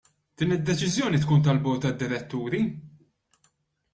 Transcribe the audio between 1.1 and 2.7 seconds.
tkun tal-bord tad-diretturi?